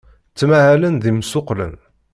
Ttmahalen 0.29 0.95
d 1.03 1.03
imsuqqlen. 1.11 1.73